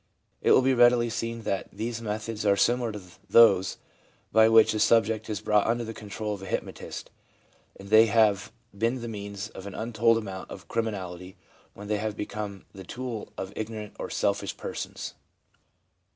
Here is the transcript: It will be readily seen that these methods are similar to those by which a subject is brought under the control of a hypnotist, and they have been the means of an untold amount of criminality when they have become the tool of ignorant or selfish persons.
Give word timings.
It 0.41 0.49
will 0.51 0.63
be 0.63 0.73
readily 0.73 1.11
seen 1.11 1.43
that 1.43 1.69
these 1.71 2.01
methods 2.01 2.43
are 2.43 2.57
similar 2.57 2.91
to 2.91 3.01
those 3.29 3.77
by 4.31 4.49
which 4.49 4.73
a 4.73 4.79
subject 4.79 5.29
is 5.29 5.41
brought 5.41 5.67
under 5.67 5.83
the 5.83 5.93
control 5.93 6.33
of 6.33 6.41
a 6.41 6.47
hypnotist, 6.47 7.11
and 7.79 7.89
they 7.89 8.07
have 8.07 8.51
been 8.75 9.01
the 9.01 9.07
means 9.07 9.49
of 9.49 9.67
an 9.67 9.75
untold 9.75 10.17
amount 10.17 10.49
of 10.49 10.67
criminality 10.67 11.37
when 11.75 11.87
they 11.87 11.97
have 11.97 12.17
become 12.17 12.65
the 12.73 12.83
tool 12.83 13.31
of 13.37 13.53
ignorant 13.55 13.95
or 13.99 14.09
selfish 14.09 14.57
persons. 14.57 15.13